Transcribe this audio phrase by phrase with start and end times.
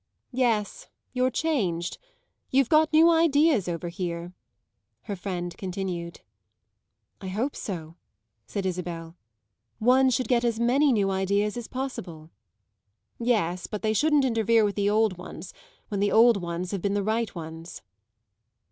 [0.33, 1.99] "Yes, you're changed;
[2.49, 4.33] you've got new ideas over here,"
[5.03, 6.21] her friend continued.
[7.21, 7.97] "I hope so,"
[8.47, 9.15] said Isabel;
[9.77, 12.31] "one should get as many new ideas as possible."
[13.19, 15.53] "Yes; but they shouldn't interfere with the old ones
[15.89, 17.83] when the old ones have been the right ones."